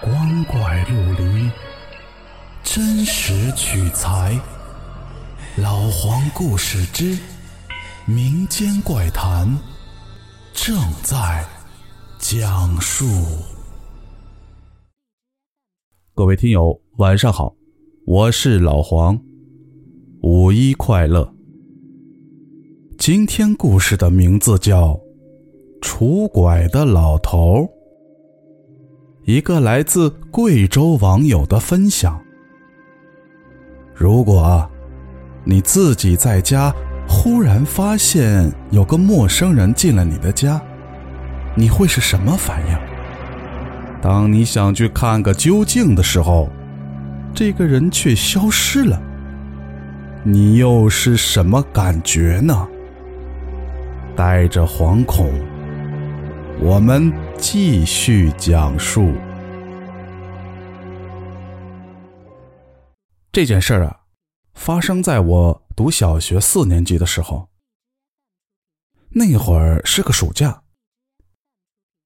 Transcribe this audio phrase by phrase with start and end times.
[0.00, 1.50] 光怪陆离，
[2.62, 4.40] 真实取材。
[5.56, 7.18] 老黄故事之
[8.06, 9.58] 民间怪谈
[10.52, 11.44] 正在
[12.20, 13.04] 讲述。
[16.14, 17.52] 各位听友，晚上好，
[18.06, 19.20] 我是老黄，
[20.22, 21.28] 五一快乐。
[22.96, 24.92] 今天故事的名字叫
[25.80, 27.62] 《拄拐的老头》。
[29.28, 32.18] 一个来自贵州网友的分享：
[33.94, 34.66] 如果
[35.44, 36.74] 你自己在家，
[37.06, 40.58] 忽然发现有个陌生人进了你的家，
[41.54, 42.78] 你会是什么反应？
[44.00, 46.48] 当你想去看个究竟的时候，
[47.34, 48.98] 这个人却消失了，
[50.22, 52.66] 你又是什么感觉呢？
[54.16, 55.30] 带着惶恐。
[56.60, 59.14] 我们继续讲述
[63.30, 64.00] 这件事儿啊，
[64.54, 67.48] 发生在我读小学四年级的时候。
[69.10, 70.64] 那会儿是个暑假。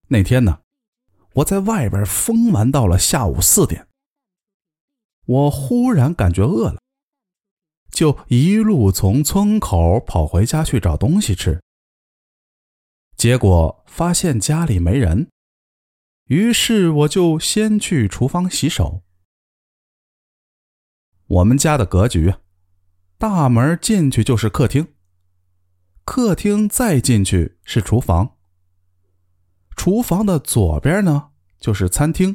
[0.08, 0.60] 那天呢，
[1.32, 3.88] 我在外边疯玩到了下午四点。
[5.24, 6.82] 我忽然感觉饿了，
[7.90, 11.62] 就一路从村口跑回家去找东西吃。
[13.22, 15.30] 结果发现家里没人，
[16.24, 19.04] 于是我就先去厨房洗手。
[21.28, 22.34] 我们家的格局，
[23.18, 24.88] 大门进去就是客厅，
[26.04, 28.38] 客厅再进去是厨房，
[29.76, 31.28] 厨房的左边呢
[31.60, 32.34] 就是餐厅，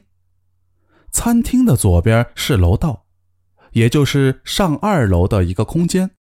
[1.12, 3.06] 餐厅的左边是楼道，
[3.74, 6.12] 也就是上二楼的一个空间，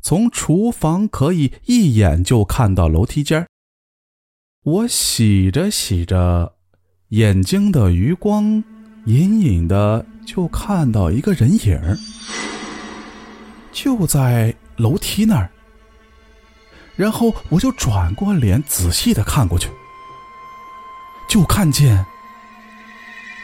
[0.00, 3.46] 从厨房可以一眼就看到楼梯间。
[4.64, 6.52] 我洗着洗着，
[7.08, 8.62] 眼睛的余光
[9.06, 11.80] 隐隐的就看到一个人影
[13.72, 15.50] 就在楼梯那儿。
[16.94, 19.68] 然后我就转过脸，仔细的看过去，
[21.28, 22.06] 就看见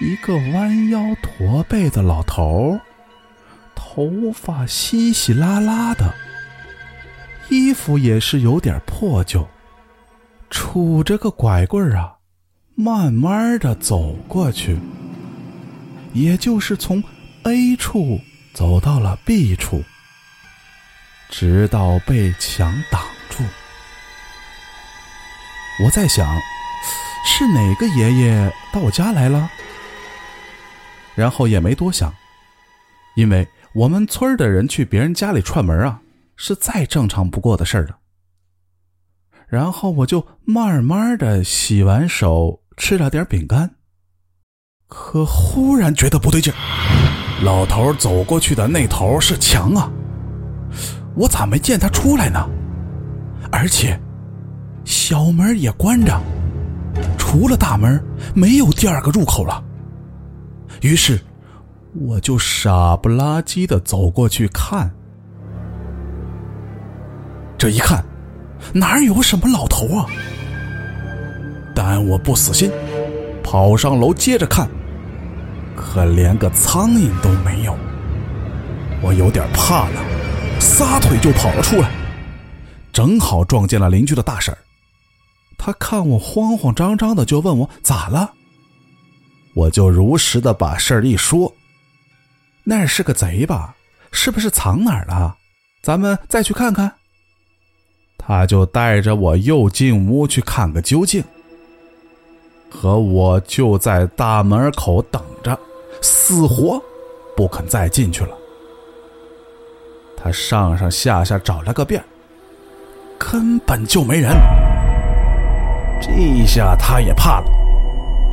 [0.00, 2.79] 一个弯腰驼背的老头
[3.75, 6.15] 头发稀稀拉拉的，
[7.50, 9.45] 衣服也是有点破旧。
[10.51, 12.17] 杵着个拐棍啊，
[12.75, 14.79] 慢慢的走过去，
[16.13, 17.03] 也就是从
[17.45, 18.21] A 处
[18.53, 19.83] 走到了 B 处，
[21.29, 23.45] 直到被墙挡住。
[25.85, 26.27] 我在想，
[27.25, 29.49] 是哪个爷爷到我家来了？
[31.15, 32.15] 然后也没多想，
[33.15, 36.01] 因为我们村的人去别人家里串门啊，
[36.37, 37.99] 是再正常不过的事儿了。
[39.49, 43.71] 然后我就慢慢的洗完手，吃了点饼干。
[44.87, 46.53] 可忽然觉得不对劲
[47.43, 49.91] 老头走过去的那头是墙啊，
[51.15, 52.49] 我咋没见他出来呢？
[53.51, 53.99] 而且
[54.85, 56.21] 小门也关着，
[57.17, 58.03] 除了大门
[58.35, 59.65] 没有第二个入口了。
[60.83, 61.19] 于是
[61.95, 64.91] 我就傻不拉几的走过去看，
[67.57, 68.05] 这一看。
[68.73, 70.07] 哪有什么老头啊？
[71.75, 72.71] 但我不死心，
[73.43, 74.69] 跑上楼接着看，
[75.77, 77.77] 可连个苍蝇都没有。
[79.01, 80.03] 我有点怕了，
[80.61, 81.89] 撒腿就跑了出来，
[82.93, 84.57] 正好撞见了邻居的大婶
[85.57, 88.33] 他看我慌慌张张的，就问我咋了。
[89.55, 91.55] 我就如实的把事儿一说。
[92.65, 93.75] 那是个贼吧？
[94.11, 95.37] 是不是藏哪儿了？
[95.83, 96.93] 咱们再去看看。
[98.28, 101.25] 他就带着我又进屋去看个究竟，
[102.71, 105.59] 可我就在大门口等着，
[106.03, 106.78] 死活
[107.34, 108.37] 不肯再进去了。
[110.15, 112.05] 他上上下下找了个遍，
[113.19, 114.31] 根本就没人。
[115.99, 117.47] 这下他也怕了，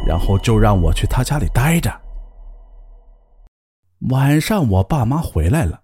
[0.06, 1.90] 然后就让我去他家里待着。
[4.10, 5.80] 晚上我爸妈回来了，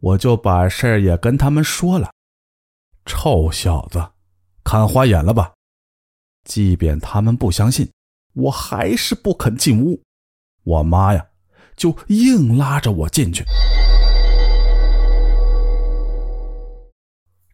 [0.00, 2.13] 我就把事儿也跟他们说了。
[3.04, 4.02] 臭小子，
[4.64, 5.52] 看花眼了吧？
[6.44, 7.90] 即便他们不相信，
[8.34, 10.02] 我还是不肯进屋。
[10.62, 11.26] 我妈呀，
[11.76, 13.44] 就硬拉着我进去。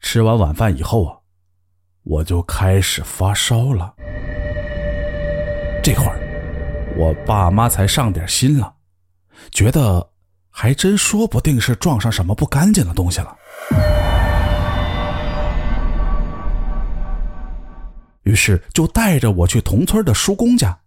[0.00, 1.18] 吃完晚饭以后啊，
[2.02, 3.94] 我就开始发烧了。
[5.82, 8.74] 这会儿，我爸妈才上点心了，
[9.50, 10.10] 觉得
[10.48, 13.36] 还真说不定是撞上什么不干净的东西了。
[18.24, 20.78] 于是就带着我去同村的叔公家。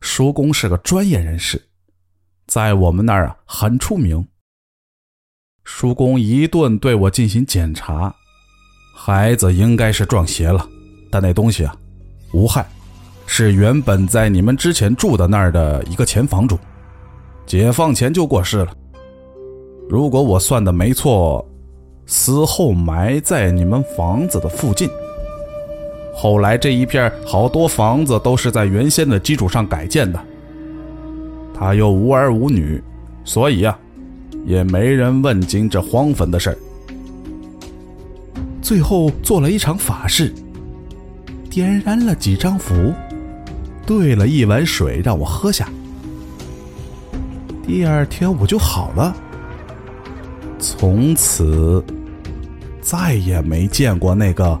[0.00, 1.62] 叔公是个专业人士，
[2.46, 4.26] 在我们那儿啊很出名。
[5.64, 8.12] 叔公一顿对我进行检查，
[8.96, 10.66] 孩子应该是撞邪了，
[11.10, 11.76] 但那东西啊
[12.32, 12.66] 无害，
[13.26, 16.58] 是原本在你们之前住的那儿的一个前房主，
[17.46, 18.74] 解放前就过世了。
[19.88, 21.46] 如果我算的没错，
[22.06, 24.88] 死后埋在你们房子的附近。
[26.22, 30.20] 后来这一片好多房子都是在原先的基础上改建的。
[31.54, 32.78] 他又无儿无女，
[33.24, 33.74] 所以呀，
[34.44, 36.58] 也没人问津这荒坟的事儿。
[38.60, 40.30] 最后做了一场法事，
[41.48, 42.92] 点燃了几张符，
[43.86, 45.70] 兑了一碗水让我喝下。
[47.66, 49.16] 第二天我就好了，
[50.58, 51.82] 从此
[52.82, 54.60] 再也没见过那个。